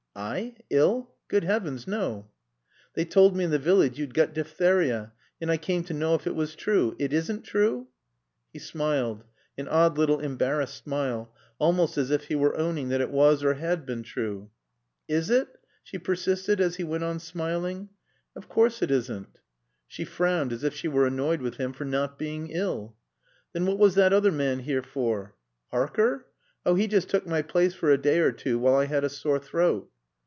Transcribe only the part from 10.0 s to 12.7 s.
embarrassed smile; almost as if he were